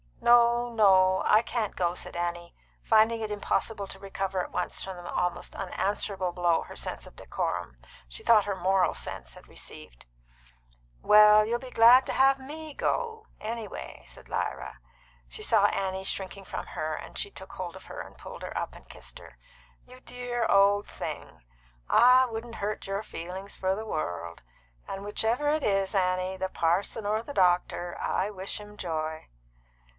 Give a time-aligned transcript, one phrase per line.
[0.19, 1.21] "No, no.
[1.25, 5.55] I can't go," said Annie, finding it impossible to recover at once from the quite
[5.55, 7.77] unanswerable blow her sense of decorum
[8.07, 10.05] she thought it her moral sense had received.
[11.03, 14.79] "Well, you'll be glad to have me go, anyway," said Lyra.
[15.27, 18.57] She saw Annie shrinking from her, and she took hold of her, and pulled her
[18.57, 19.37] up and kissed her.
[19.85, 21.43] "You dear old thing!
[21.89, 24.41] I wouldn't hurt your feelings for the world.
[24.87, 29.27] And whichever it is, Annie, the parson or the doctor, I wish him joy."